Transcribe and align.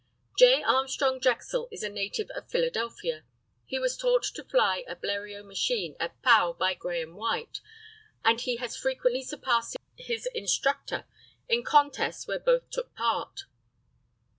J. 0.35 0.63
ARMSTRONG 0.63 1.19
DREXEL 1.19 1.67
is 1.71 1.83
a 1.83 1.87
native 1.89 2.31
of 2.35 2.49
Philadelphia. 2.49 3.23
He 3.67 3.77
was 3.77 3.95
taught 3.95 4.23
to 4.33 4.43
fly 4.43 4.83
a 4.87 4.95
Bleriot 4.95 5.45
machine 5.45 5.95
at 5.99 6.19
Pau 6.23 6.53
by 6.53 6.73
Grahame 6.73 7.13
White, 7.13 7.61
and 8.25 8.41
he 8.41 8.55
has 8.55 8.75
frequently 8.75 9.21
surpassed 9.21 9.77
his 9.95 10.27
instructor 10.33 11.05
in 11.47 11.61
contests 11.63 12.25
where 12.27 12.39
both 12.39 12.67
took 12.71 12.95
part. 12.95 13.41